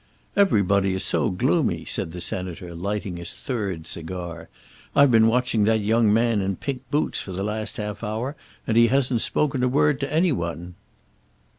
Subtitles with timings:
[0.35, 4.49] "Everybody is so gloomy," said the Senator, lighting his third cigar.
[4.95, 8.35] "I've been watching that young man in pink boots for the last half hour,
[8.65, 10.73] and he hasn't spoken a word to any one."